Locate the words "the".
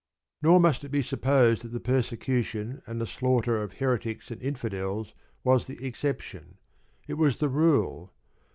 1.67-1.79, 2.99-3.05, 5.67-5.85, 7.37-7.49